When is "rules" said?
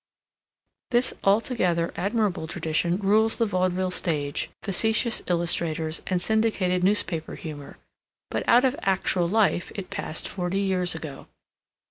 2.97-3.37